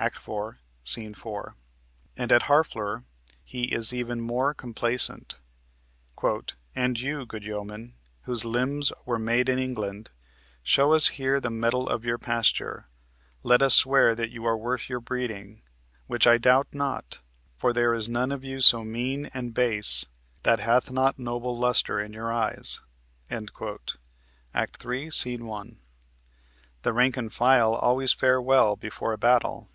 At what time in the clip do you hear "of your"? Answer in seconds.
11.88-12.16